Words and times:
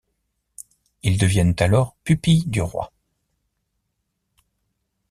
Ils 1.03 1.19
deviennent 1.19 1.53
alors 1.59 1.95
pupilles 2.03 2.47
du 2.47 2.59
roi. 2.59 2.91